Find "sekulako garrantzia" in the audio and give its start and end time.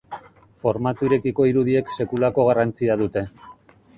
1.97-2.99